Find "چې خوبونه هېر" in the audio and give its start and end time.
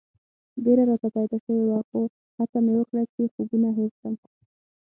3.13-3.91